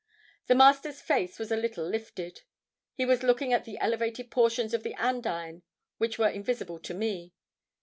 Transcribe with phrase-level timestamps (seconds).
[0.47, 2.41] "The Master's face was a little lifted.
[2.95, 5.61] He was looking at the elevated portions of the andiron
[5.99, 7.35] which were invisible to me.